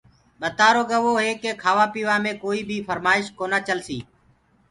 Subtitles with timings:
[0.39, 4.03] ٻتآرو گوو هي ڪي کآوآ پيوآ مي ڪوئيٚ بيٚ ڦرمآش ڪونآ چلسيٚ